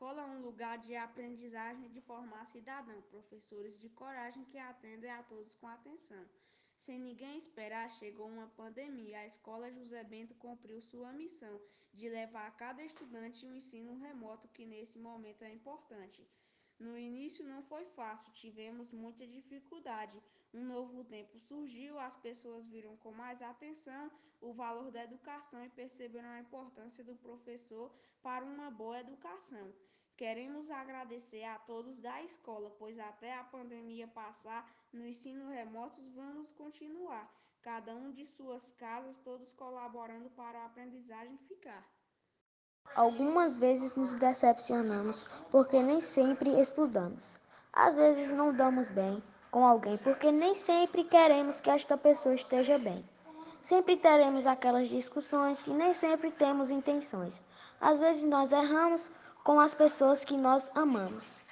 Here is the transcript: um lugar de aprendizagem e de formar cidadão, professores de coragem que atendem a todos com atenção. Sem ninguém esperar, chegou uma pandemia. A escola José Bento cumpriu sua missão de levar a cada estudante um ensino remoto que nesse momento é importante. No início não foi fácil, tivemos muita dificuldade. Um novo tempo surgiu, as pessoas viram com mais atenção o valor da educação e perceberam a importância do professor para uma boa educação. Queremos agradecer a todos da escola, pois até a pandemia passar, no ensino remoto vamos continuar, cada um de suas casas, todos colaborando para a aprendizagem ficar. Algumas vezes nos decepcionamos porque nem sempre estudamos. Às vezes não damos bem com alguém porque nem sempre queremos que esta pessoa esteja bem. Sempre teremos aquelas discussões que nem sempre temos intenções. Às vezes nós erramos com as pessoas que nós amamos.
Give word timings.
um 0.00 0.40
lugar 0.40 0.78
de 0.78 0.94
aprendizagem 0.94 1.86
e 1.86 1.88
de 1.88 2.00
formar 2.00 2.46
cidadão, 2.46 3.00
professores 3.02 3.78
de 3.78 3.88
coragem 3.88 4.44
que 4.44 4.58
atendem 4.58 5.10
a 5.10 5.22
todos 5.22 5.54
com 5.54 5.66
atenção. 5.66 6.24
Sem 6.74 6.98
ninguém 6.98 7.36
esperar, 7.36 7.90
chegou 7.90 8.28
uma 8.28 8.46
pandemia. 8.48 9.18
A 9.18 9.26
escola 9.26 9.72
José 9.72 10.04
Bento 10.04 10.34
cumpriu 10.34 10.80
sua 10.80 11.12
missão 11.12 11.60
de 11.92 12.08
levar 12.08 12.46
a 12.46 12.50
cada 12.50 12.82
estudante 12.84 13.44
um 13.46 13.54
ensino 13.54 13.94
remoto 13.96 14.48
que 14.48 14.64
nesse 14.64 14.98
momento 14.98 15.42
é 15.42 15.52
importante. 15.52 16.24
No 16.78 16.96
início 16.96 17.44
não 17.44 17.60
foi 17.62 17.84
fácil, 17.84 18.32
tivemos 18.32 18.92
muita 18.92 19.26
dificuldade. 19.26 20.22
Um 20.54 20.64
novo 20.64 21.02
tempo 21.04 21.36
surgiu, 21.38 21.98
as 21.98 22.16
pessoas 22.16 22.66
viram 22.68 22.96
com 22.96 23.10
mais 23.12 23.42
atenção 23.42 24.10
o 24.40 24.52
valor 24.52 24.90
da 24.90 25.02
educação 25.02 25.64
e 25.64 25.68
perceberam 25.68 26.28
a 26.28 26.40
importância 26.40 27.02
do 27.02 27.16
professor 27.16 27.92
para 28.22 28.44
uma 28.44 28.70
boa 28.70 29.00
educação. 29.00 29.74
Queremos 30.16 30.70
agradecer 30.70 31.44
a 31.44 31.58
todos 31.58 32.00
da 32.00 32.22
escola, 32.22 32.70
pois 32.70 32.98
até 32.98 33.34
a 33.34 33.44
pandemia 33.44 34.06
passar, 34.06 34.68
no 34.92 35.06
ensino 35.06 35.48
remoto 35.48 36.00
vamos 36.12 36.50
continuar, 36.52 37.32
cada 37.60 37.94
um 37.94 38.10
de 38.12 38.24
suas 38.26 38.70
casas, 38.70 39.18
todos 39.18 39.52
colaborando 39.52 40.30
para 40.30 40.60
a 40.60 40.66
aprendizagem 40.66 41.36
ficar. 41.38 41.88
Algumas 42.94 43.56
vezes 43.56 43.96
nos 43.96 44.14
decepcionamos 44.14 45.24
porque 45.50 45.82
nem 45.82 46.00
sempre 46.00 46.50
estudamos. 46.60 47.40
Às 47.72 47.96
vezes 47.96 48.32
não 48.32 48.54
damos 48.54 48.90
bem 48.90 49.22
com 49.50 49.66
alguém 49.66 49.96
porque 49.98 50.30
nem 50.30 50.52
sempre 50.54 51.04
queremos 51.04 51.60
que 51.60 51.70
esta 51.70 51.96
pessoa 51.96 52.34
esteja 52.34 52.78
bem. 52.78 53.04
Sempre 53.62 53.96
teremos 53.96 54.46
aquelas 54.46 54.88
discussões 54.88 55.62
que 55.62 55.70
nem 55.70 55.92
sempre 55.92 56.30
temos 56.30 56.70
intenções. 56.70 57.42
Às 57.80 58.00
vezes 58.00 58.24
nós 58.24 58.52
erramos 58.52 59.10
com 59.44 59.60
as 59.60 59.74
pessoas 59.74 60.24
que 60.24 60.36
nós 60.36 60.70
amamos. 60.76 61.47